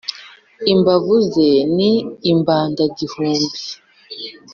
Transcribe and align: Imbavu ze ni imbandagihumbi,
Imbavu 0.73 1.15
ze 1.31 1.49
ni 1.75 1.91
imbandagihumbi, 2.31 3.59